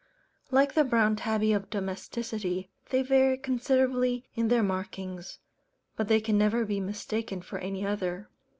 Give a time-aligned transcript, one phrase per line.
[0.49, 5.37] Like the brown Tabby of domesticity, they vary considerably in their markings;
[5.95, 8.27] but they can never be mistaken for any other.